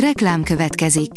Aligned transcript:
Reklám 0.00 0.42
következik. 0.42 1.10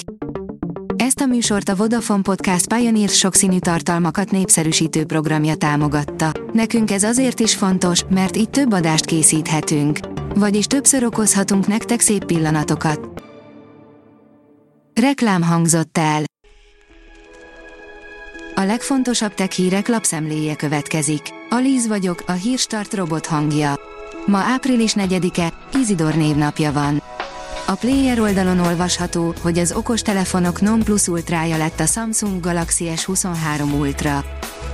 Ezt 0.96 1.20
a 1.20 1.26
műsort 1.26 1.70
a 1.70 1.76
Vodafone 1.76 2.22
Podcast 2.22 2.74
Pioneer 2.74 3.10
sokszínű 3.10 3.60
tartalmakat 3.60 4.32
népszerűsítő 4.32 5.06
programja 5.06 5.56
támogatta. 5.56 6.32
Nekünk 6.54 6.92
ez 6.92 7.04
azért 7.04 7.40
is 7.40 7.56
fontos, 7.56 8.04
mert 8.10 8.38
így 8.38 8.50
több 8.50 8.74
adást 8.74 9.06
készíthetünk. 9.06 10.00
Vagyis 10.36 10.66
többször 10.66 11.04
okozhatunk 11.04 11.68
nektek 11.68 12.00
szép 12.00 12.26
pillanatokat. 12.26 13.24
Reklám 15.02 15.42
hangzott 15.42 15.98
el. 15.98 16.24
A 18.56 18.62
legfontosabb 18.62 19.34
tech 19.34 19.52
hírek 19.52 19.88
lapszemléje 19.88 20.56
következik. 20.56 21.22
Alíz 21.50 21.88
vagyok, 21.88 22.24
a 22.28 22.32
hírstart 22.32 22.94
robot 22.94 23.26
hangja. 23.26 23.80
Ma 24.26 24.38
április 24.38 24.94
4-e, 24.98 25.54
Izidor 25.74 26.16
névnapja 26.16 26.72
van. 26.72 27.09
A 27.70 27.76
Player 27.76 28.20
oldalon 28.20 28.60
olvasható, 28.60 29.34
hogy 29.42 29.60
az 29.60 29.72
okostelefonok 29.72 30.62
non 30.62 30.84
plus 30.84 31.08
ultrája 31.08 31.58
lett 31.58 31.80
a 31.80 31.86
Samsung 31.86 32.40
Galaxy 32.40 32.92
S23 32.96 33.80
Ultra. 33.80 34.24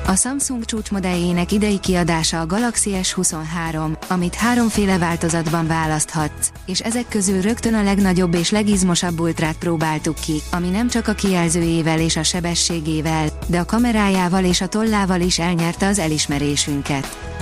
A 0.06 0.16
Samsung 0.16 0.66
csúcsmodelljének 0.66 1.52
idei 1.52 1.80
kiadása 1.80 2.40
a 2.40 2.46
Galaxy 2.46 2.92
S23, 3.02 4.08
amit 4.08 4.36
háromféle 4.36 4.98
változatban 4.98 5.68
választhatsz, 5.68 6.52
és 6.66 6.80
ezek 6.80 7.08
közül 7.10 7.42
rögtön 7.42 7.74
a 7.74 7.84
legnagyobb 7.84 8.34
és 8.34 8.52
legizmosabb 8.52 9.20
ultrát 9.20 9.58
próbáltuk 9.58 10.16
ki, 10.16 10.42
ami 10.52 10.70
nem 10.70 10.88
csak 10.88 11.08
a 11.08 11.14
kijelzőjével 11.14 12.00
és 12.00 12.16
a 12.16 12.24
sebességével, 12.24 13.28
de 13.48 13.60
a 13.60 13.66
kamerájával 13.66 14.44
és 14.44 14.62
a 14.62 14.68
tollával 14.68 15.22
is 15.22 15.40
elnyerte 15.40 15.88
az 15.88 16.00
elismerésünket. 16.00 17.35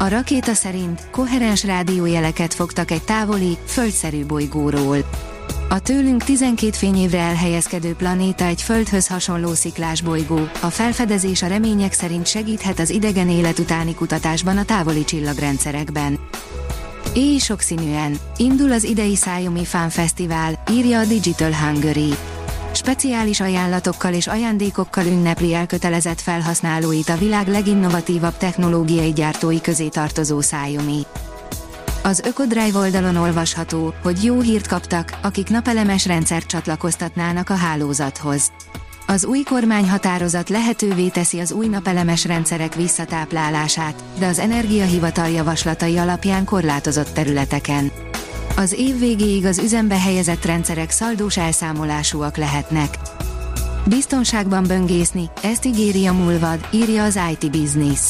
A 0.00 0.08
rakéta 0.08 0.54
szerint 0.54 1.08
koherens 1.10 1.64
rádiójeleket 1.64 2.54
fogtak 2.54 2.90
egy 2.90 3.02
távoli, 3.02 3.58
földszerű 3.66 4.26
bolygóról. 4.26 4.96
A 5.68 5.80
tőlünk 5.80 6.24
12 6.24 6.72
fényévre 6.72 7.18
elhelyezkedő 7.18 7.94
planéta 7.94 8.44
egy 8.44 8.62
Földhöz 8.62 9.06
hasonló 9.06 9.54
sziklás 9.54 10.02
bolygó. 10.02 10.48
A 10.60 10.70
felfedezés 10.70 11.42
a 11.42 11.46
remények 11.46 11.92
szerint 11.92 12.26
segíthet 12.26 12.78
az 12.78 12.90
idegen 12.90 13.28
élet 13.28 13.58
utáni 13.58 13.94
kutatásban 13.94 14.56
a 14.56 14.64
távoli 14.64 15.04
csillagrendszerekben. 15.04 16.18
Éj 17.14 17.38
sokszínűen. 17.38 18.16
Indul 18.36 18.72
az 18.72 18.84
idei 18.84 19.16
Szájomi 19.16 19.64
Fan 19.64 19.88
Fesztivál, 19.88 20.62
írja 20.70 20.98
a 20.98 21.04
Digital 21.04 21.52
Hungary 21.54 22.14
speciális 22.80 23.40
ajánlatokkal 23.40 24.14
és 24.14 24.26
ajándékokkal 24.26 25.06
ünnepli 25.06 25.54
elkötelezett 25.54 26.20
felhasználóit 26.20 27.08
a 27.08 27.16
világ 27.16 27.48
leginnovatívabb 27.48 28.36
technológiai 28.36 29.12
gyártói 29.12 29.60
közé 29.60 29.88
tartozó 29.88 30.38
Xiaomi. 30.38 31.06
Az 32.02 32.20
Ökodrive 32.24 32.78
oldalon 32.78 33.16
olvasható, 33.16 33.94
hogy 34.02 34.24
jó 34.24 34.40
hírt 34.40 34.66
kaptak, 34.66 35.18
akik 35.22 35.48
napelemes 35.48 36.06
rendszert 36.06 36.46
csatlakoztatnának 36.46 37.50
a 37.50 37.54
hálózathoz. 37.54 38.52
Az 39.06 39.24
új 39.24 39.42
kormányhatározat 39.42 40.48
lehetővé 40.48 41.08
teszi 41.08 41.40
az 41.40 41.52
új 41.52 41.66
napelemes 41.66 42.24
rendszerek 42.24 42.74
visszatáplálását, 42.74 44.02
de 44.18 44.26
az 44.26 44.38
energiahivatal 44.38 45.28
javaslatai 45.28 45.96
alapján 45.96 46.44
korlátozott 46.44 47.12
területeken. 47.12 48.09
Az 48.60 48.72
év 48.72 48.98
végéig 48.98 49.44
az 49.44 49.58
üzembe 49.58 49.98
helyezett 49.98 50.44
rendszerek 50.44 50.90
szaldós 50.90 51.36
elszámolásúak 51.36 52.36
lehetnek. 52.36 52.98
Biztonságban 53.86 54.64
böngészni, 54.66 55.30
ezt 55.42 55.64
ígéri 55.64 56.06
a 56.06 56.12
múlvad, 56.12 56.68
írja 56.72 57.04
az 57.04 57.18
IT 57.30 57.50
Business. 57.50 58.00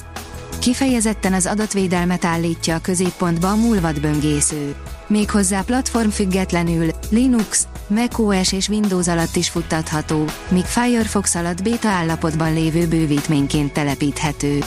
Kifejezetten 0.58 1.32
az 1.32 1.46
adatvédelmet 1.46 2.24
állítja 2.24 2.74
a 2.74 2.80
középpontba 2.80 3.50
a 3.50 3.56
múlvad 3.56 4.00
böngésző. 4.00 4.74
Méghozzá 5.06 5.62
platform 5.62 6.08
függetlenül, 6.08 6.90
Linux, 7.10 7.66
macOS 7.86 8.52
és 8.52 8.68
Windows 8.68 9.08
alatt 9.08 9.36
is 9.36 9.48
futtatható, 9.48 10.24
míg 10.48 10.64
Firefox 10.64 11.34
alatt 11.34 11.62
beta 11.62 11.88
állapotban 11.88 12.52
lévő 12.52 12.86
bővítményként 12.86 13.72
telepíthető. 13.72 14.58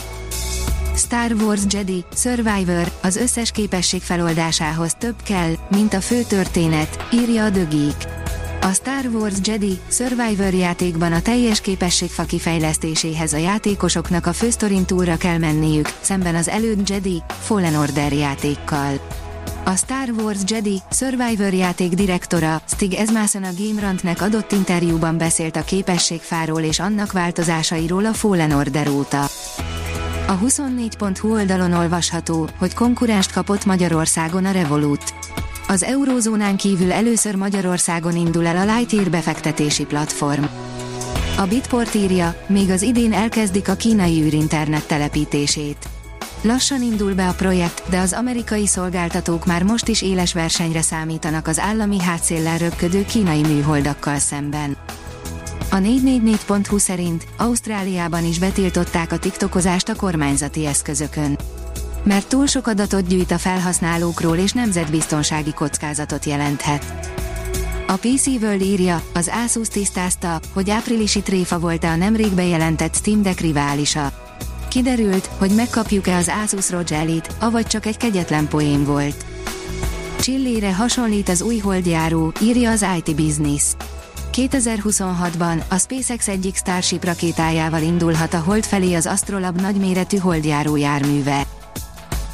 Star 0.95 1.31
Wars 1.31 1.61
Jedi, 1.69 2.05
Survivor, 2.15 2.91
az 3.01 3.15
összes 3.15 3.51
képesség 3.51 4.01
feloldásához 4.01 4.95
több 4.97 5.15
kell, 5.23 5.53
mint 5.69 5.93
a 5.93 6.01
fő 6.01 6.21
történet, 6.21 7.07
írja 7.13 7.43
a 7.43 7.49
Geek. 7.49 8.21
A 8.61 8.73
Star 8.73 9.05
Wars 9.13 9.33
Jedi 9.43 9.79
Survivor 9.89 10.53
játékban 10.53 11.11
a 11.11 11.21
teljes 11.21 11.61
képességfa 11.61 12.23
kifejlesztéséhez 12.23 13.33
a 13.33 13.37
játékosoknak 13.37 14.25
a 14.25 14.33
fősztorin 14.33 14.85
túlra 14.85 15.17
kell 15.17 15.37
menniük, 15.37 15.93
szemben 16.01 16.35
az 16.35 16.47
előtt 16.47 16.89
Jedi 16.89 17.23
Fallen 17.27 17.75
Order 17.75 18.13
játékkal. 18.13 18.99
A 19.65 19.75
Star 19.75 20.09
Wars 20.09 20.39
Jedi 20.47 20.81
Survivor 20.91 21.53
játék 21.53 21.93
direktora, 21.93 22.61
Stig 22.67 22.93
Esmason 22.93 23.43
a 23.43 23.51
GameRant-nek 23.57 24.21
adott 24.21 24.51
interjúban 24.51 25.17
beszélt 25.17 25.55
a 25.55 25.63
képességfáról 25.63 26.61
és 26.61 26.79
annak 26.79 27.11
változásairól 27.11 28.05
a 28.05 28.13
Fallen 28.13 28.51
Order 28.51 28.87
óta. 28.87 29.25
A 30.33 30.37
24.hu 30.37 31.31
oldalon 31.31 31.73
olvasható, 31.73 32.49
hogy 32.57 32.73
konkurenst 32.73 33.31
kapott 33.31 33.65
Magyarországon 33.65 34.45
a 34.45 34.51
Revolut. 34.51 35.13
Az 35.67 35.83
eurózónán 35.83 36.57
kívül 36.57 36.91
először 36.91 37.35
Magyarországon 37.35 38.15
indul 38.15 38.45
el 38.45 38.69
a 38.69 38.75
Lightyear 38.75 39.09
befektetési 39.09 39.85
platform. 39.85 40.43
A 41.37 41.45
Bitport 41.45 41.93
írja, 41.93 42.35
még 42.47 42.69
az 42.69 42.81
idén 42.81 43.13
elkezdik 43.13 43.69
a 43.69 43.75
kínai 43.75 44.21
űrinternet 44.21 44.87
telepítését. 44.87 45.89
Lassan 46.41 46.81
indul 46.81 47.13
be 47.13 47.27
a 47.27 47.33
projekt, 47.33 47.89
de 47.89 47.99
az 47.99 48.13
amerikai 48.13 48.67
szolgáltatók 48.67 49.45
már 49.45 49.63
most 49.63 49.87
is 49.87 50.01
éles 50.01 50.33
versenyre 50.33 50.81
számítanak 50.81 51.47
az 51.47 51.59
állami 51.59 51.99
hátszéllel 51.99 52.57
röpködő 52.57 53.05
kínai 53.05 53.41
műholdakkal 53.41 54.17
szemben. 54.17 54.77
A 55.73 55.77
444.hu 55.77 56.77
szerint 56.77 57.25
Ausztráliában 57.37 58.25
is 58.25 58.39
betiltották 58.39 59.11
a 59.11 59.19
tiktokozást 59.19 59.89
a 59.89 59.95
kormányzati 59.95 60.65
eszközökön. 60.65 61.39
Mert 62.03 62.27
túl 62.27 62.47
sok 62.47 62.67
adatot 62.67 63.07
gyűjt 63.07 63.31
a 63.31 63.37
felhasználókról 63.37 64.37
és 64.37 64.51
nemzetbiztonsági 64.51 65.53
kockázatot 65.53 66.25
jelenthet. 66.25 66.85
A 67.87 67.93
PC 67.93 68.25
World 68.25 68.61
írja, 68.61 69.01
az 69.13 69.31
Asus 69.45 69.67
tisztázta, 69.67 70.39
hogy 70.53 70.69
áprilisi 70.69 71.21
tréfa 71.21 71.59
volt-e 71.59 71.89
a 71.89 71.95
nemrég 71.95 72.31
bejelentett 72.31 72.95
Steam 72.95 73.21
Deck 73.21 73.39
riválisa. 73.39 74.11
Kiderült, 74.67 75.29
hogy 75.37 75.51
megkapjuk-e 75.55 76.15
az 76.15 76.31
Asus 76.43 76.69
ROG 76.69 76.91
Elite, 76.91 77.29
avagy 77.39 77.67
csak 77.67 77.85
egy 77.85 77.97
kegyetlen 77.97 78.47
poén 78.47 78.83
volt. 78.83 79.25
Csillére 80.19 80.75
hasonlít 80.75 81.29
az 81.29 81.41
új 81.41 81.57
holdjáró, 81.57 82.31
írja 82.41 82.71
az 82.71 82.85
IT 82.97 83.15
Business. 83.15 83.63
2026-ban 84.33 85.63
a 85.69 85.77
SpaceX 85.77 86.27
egyik 86.27 86.55
Starship 86.55 87.03
rakétájával 87.03 87.81
indulhat 87.81 88.33
a 88.33 88.39
hold 88.39 88.63
felé 88.63 88.93
az 88.93 89.05
Astrolab 89.05 89.61
nagyméretű 89.61 90.17
holdjáró 90.17 90.75
járműve. 90.75 91.43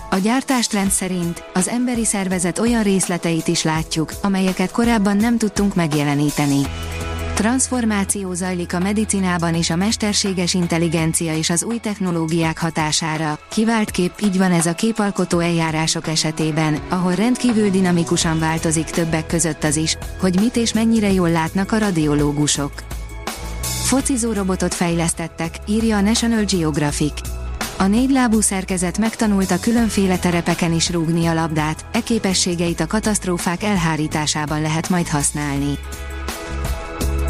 A 0.09 0.15
gyártástrend 0.15 0.91
szerint 0.91 1.43
az 1.53 1.67
emberi 1.67 2.05
szervezet 2.05 2.59
olyan 2.59 2.83
részleteit 2.83 3.47
is 3.47 3.63
látjuk, 3.63 4.11
amelyeket 4.21 4.71
korábban 4.71 5.17
nem 5.17 5.37
tudtunk 5.37 5.75
megjeleníteni. 5.75 6.61
Transformáció 7.39 8.33
zajlik 8.33 8.73
a 8.73 8.79
medicinában 8.79 9.55
és 9.55 9.69
a 9.69 9.75
mesterséges 9.75 10.53
intelligencia 10.53 11.35
és 11.35 11.49
az 11.49 11.63
új 11.63 11.77
technológiák 11.77 12.57
hatására. 12.57 13.39
Kivált 13.49 13.91
kép 13.91 14.11
így 14.21 14.37
van 14.37 14.51
ez 14.51 14.65
a 14.65 14.73
képalkotó 14.73 15.39
eljárások 15.39 16.07
esetében, 16.07 16.79
ahol 16.89 17.15
rendkívül 17.15 17.69
dinamikusan 17.69 18.39
változik 18.39 18.85
többek 18.85 19.25
között 19.25 19.63
az 19.63 19.75
is, 19.75 19.97
hogy 20.19 20.39
mit 20.39 20.55
és 20.55 20.73
mennyire 20.73 21.11
jól 21.11 21.29
látnak 21.29 21.71
a 21.71 21.77
radiológusok. 21.77 22.71
Focizó 23.83 24.31
robotot 24.31 24.73
fejlesztettek, 24.73 25.55
írja 25.67 25.97
a 25.97 26.01
National 26.01 26.43
Geographic. 26.43 27.21
A 27.77 27.87
négylábú 27.87 28.41
szerkezet 28.41 28.97
megtanulta 28.97 29.59
különféle 29.59 30.17
terepeken 30.17 30.73
is 30.73 30.91
rúgni 30.91 31.25
a 31.25 31.33
labdát, 31.33 31.85
e 31.91 31.99
képességeit 31.99 32.79
a 32.79 32.87
katasztrófák 32.87 33.63
elhárításában 33.63 34.61
lehet 34.61 34.89
majd 34.89 35.07
használni. 35.07 35.77